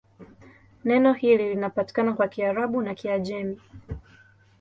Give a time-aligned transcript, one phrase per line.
[0.83, 3.61] Neno hili linapatikana kwa Kiarabu na Kiajemi.